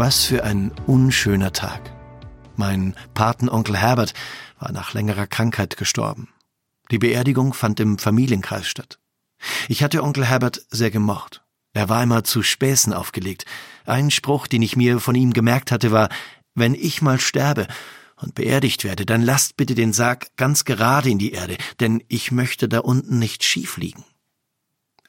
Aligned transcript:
Was 0.00 0.24
für 0.24 0.44
ein 0.44 0.72
unschöner 0.86 1.52
Tag. 1.52 1.92
Mein 2.56 2.94
Patenonkel 3.12 3.76
Herbert 3.76 4.14
war 4.58 4.72
nach 4.72 4.94
längerer 4.94 5.26
Krankheit 5.26 5.76
gestorben. 5.76 6.30
Die 6.90 6.96
Beerdigung 6.96 7.52
fand 7.52 7.80
im 7.80 7.98
Familienkreis 7.98 8.66
statt. 8.66 8.98
Ich 9.68 9.82
hatte 9.82 10.02
Onkel 10.02 10.24
Herbert 10.24 10.64
sehr 10.70 10.90
gemocht. 10.90 11.44
Er 11.74 11.90
war 11.90 12.02
immer 12.02 12.24
zu 12.24 12.42
Späßen 12.42 12.94
aufgelegt. 12.94 13.44
Ein 13.84 14.10
Spruch, 14.10 14.46
den 14.46 14.62
ich 14.62 14.74
mir 14.74 15.00
von 15.00 15.14
ihm 15.14 15.34
gemerkt 15.34 15.70
hatte, 15.70 15.92
war, 15.92 16.08
wenn 16.54 16.72
ich 16.72 17.02
mal 17.02 17.20
sterbe 17.20 17.66
und 18.16 18.34
beerdigt 18.34 18.84
werde, 18.84 19.04
dann 19.04 19.20
lasst 19.20 19.58
bitte 19.58 19.74
den 19.74 19.92
Sarg 19.92 20.34
ganz 20.36 20.64
gerade 20.64 21.10
in 21.10 21.18
die 21.18 21.32
Erde, 21.32 21.58
denn 21.78 22.02
ich 22.08 22.32
möchte 22.32 22.70
da 22.70 22.78
unten 22.78 23.18
nicht 23.18 23.44
schief 23.44 23.76
liegen. 23.76 24.06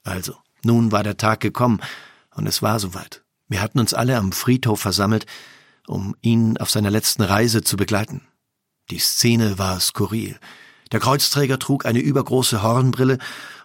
Also, 0.03 0.36
nun 0.66 0.92
war 0.92 1.03
der 1.03 1.16
Tag 1.16 1.39
gekommen, 1.39 1.80
und 2.36 2.45
es 2.45 2.62
war 2.62 2.78
soweit. 2.78 3.20
Wir 3.52 3.62
hatten 3.62 3.80
uns 3.80 3.94
alle 3.94 4.16
am 4.16 4.32
Friedhof 4.32 4.80
versammelt, 4.80 5.26
um 5.86 6.16
ihn 6.22 6.58
auf 6.58 6.70
seiner 6.70 6.89
letzten 6.89 7.22
Reise 7.22 7.62
zu 7.62 7.75
begleiten. 7.75 8.22
Die 8.89 8.98
Szene 8.98 9.59
war 9.59 9.78
skurril. 9.81 10.39
Der 10.94 11.02
Kreuzträger 11.02 11.59
trug 11.59 11.86
eine 11.86 12.00
übergroße 12.00 12.64
Hornbrille 12.64 13.17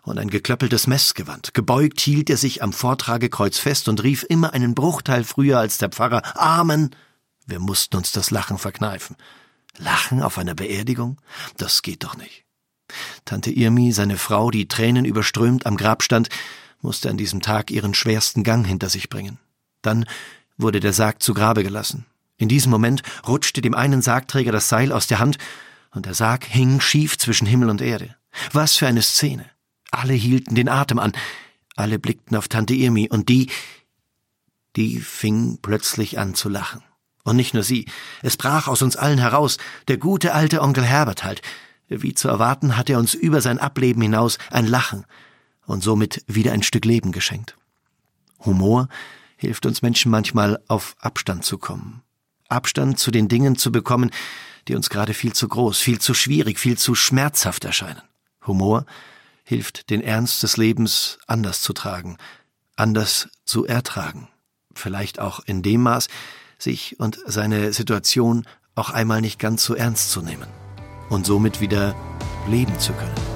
und 0.02 0.18
ein 0.18 0.28
geklöppeltes 0.28 0.88
Messgewand. 0.88 1.54
Gebeugt 1.54 2.00
hielt 2.00 2.30
er 2.30 2.36
sich 2.36 2.64
am 2.64 2.72
Vortragekreuz 2.72 3.58
fest 3.58 3.88
und 3.88 4.02
rief 4.02 4.26
immer 4.28 4.52
einen 4.54 4.74
Bruchteil 4.74 5.22
früher 5.22 5.60
als 5.60 5.78
der 5.78 5.90
Pfarrer 5.90 6.36
Amen. 6.36 6.90
Wir 7.46 7.60
mussten 7.60 7.96
uns 7.96 8.10
das 8.10 8.32
Lachen 8.32 8.58
verkneifen. 8.58 9.14
Lachen 9.78 10.20
auf 10.20 10.36
einer 10.36 10.56
Beerdigung? 10.56 11.20
Das 11.58 11.82
geht 11.82 12.02
doch 12.02 12.16
nicht. 12.16 12.44
Tante 13.24 13.52
Irmi, 13.52 13.92
seine 13.92 14.18
Frau, 14.18 14.50
die 14.50 14.66
Tränen 14.66 15.04
überströmt 15.04 15.64
am 15.64 15.76
Grab 15.76 16.02
stand, 16.02 16.28
musste 16.82 17.08
an 17.08 17.16
diesem 17.16 17.40
Tag 17.40 17.70
ihren 17.70 17.94
schwersten 17.94 18.42
Gang 18.42 18.66
hinter 18.66 18.88
sich 18.88 19.08
bringen. 19.08 19.38
Dann 19.86 20.04
wurde 20.58 20.80
der 20.80 20.92
Sarg 20.92 21.22
zu 21.22 21.32
Grabe 21.32 21.62
gelassen. 21.62 22.06
In 22.38 22.48
diesem 22.48 22.70
Moment 22.70 23.02
rutschte 23.26 23.62
dem 23.62 23.74
einen 23.74 24.02
Sargträger 24.02 24.52
das 24.52 24.68
Seil 24.68 24.92
aus 24.92 25.06
der 25.06 25.20
Hand 25.20 25.38
und 25.92 26.06
der 26.06 26.14
Sarg 26.14 26.44
hing 26.44 26.80
schief 26.80 27.16
zwischen 27.16 27.46
Himmel 27.46 27.70
und 27.70 27.80
Erde. 27.80 28.16
Was 28.52 28.76
für 28.76 28.86
eine 28.86 29.02
Szene. 29.02 29.46
Alle 29.90 30.12
hielten 30.12 30.54
den 30.54 30.68
Atem 30.68 30.98
an. 30.98 31.12
Alle 31.76 31.98
blickten 31.98 32.36
auf 32.36 32.48
Tante 32.48 32.74
Irmi 32.74 33.08
und 33.08 33.28
die, 33.28 33.50
die 34.74 34.98
fing 35.00 35.58
plötzlich 35.62 36.18
an 36.18 36.34
zu 36.34 36.48
lachen. 36.48 36.82
Und 37.22 37.36
nicht 37.36 37.54
nur 37.54 37.62
sie. 37.62 37.86
Es 38.22 38.36
brach 38.36 38.68
aus 38.68 38.82
uns 38.82 38.96
allen 38.96 39.18
heraus. 39.18 39.56
Der 39.88 39.98
gute 39.98 40.34
alte 40.34 40.62
Onkel 40.62 40.84
Herbert 40.84 41.24
halt. 41.24 41.42
Wie 41.88 42.14
zu 42.14 42.28
erwarten 42.28 42.76
hat 42.76 42.90
er 42.90 42.98
uns 42.98 43.14
über 43.14 43.40
sein 43.40 43.58
Ableben 43.58 44.02
hinaus 44.02 44.38
ein 44.50 44.66
Lachen 44.66 45.06
und 45.64 45.82
somit 45.82 46.24
wieder 46.26 46.52
ein 46.52 46.62
Stück 46.62 46.84
Leben 46.84 47.12
geschenkt. 47.12 47.56
Humor 48.44 48.88
hilft 49.36 49.66
uns 49.66 49.82
Menschen 49.82 50.10
manchmal 50.10 50.62
auf 50.68 50.96
Abstand 50.98 51.44
zu 51.44 51.58
kommen. 51.58 52.02
Abstand 52.48 52.98
zu 52.98 53.10
den 53.10 53.28
Dingen 53.28 53.56
zu 53.56 53.72
bekommen, 53.72 54.10
die 54.68 54.74
uns 54.74 54.90
gerade 54.90 55.14
viel 55.14 55.32
zu 55.32 55.48
groß, 55.48 55.78
viel 55.78 55.98
zu 56.00 56.14
schwierig, 56.14 56.58
viel 56.58 56.78
zu 56.78 56.94
schmerzhaft 56.94 57.64
erscheinen. 57.64 58.02
Humor 58.46 58.86
hilft, 59.44 59.90
den 59.90 60.00
Ernst 60.00 60.42
des 60.42 60.56
Lebens 60.56 61.18
anders 61.26 61.62
zu 61.62 61.72
tragen, 61.72 62.18
anders 62.74 63.28
zu 63.44 63.64
ertragen. 63.64 64.28
Vielleicht 64.74 65.20
auch 65.20 65.40
in 65.40 65.62
dem 65.62 65.82
Maß, 65.82 66.08
sich 66.58 66.98
und 66.98 67.18
seine 67.26 67.72
Situation 67.72 68.46
auch 68.74 68.90
einmal 68.90 69.20
nicht 69.20 69.38
ganz 69.38 69.64
so 69.64 69.74
ernst 69.74 70.10
zu 70.10 70.22
nehmen 70.22 70.48
und 71.08 71.26
somit 71.26 71.60
wieder 71.60 71.94
leben 72.48 72.78
zu 72.78 72.92
können. 72.92 73.35